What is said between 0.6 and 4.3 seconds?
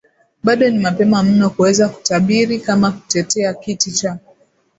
ni mapema mno kuweza kutabiri kama kutetea kiti cha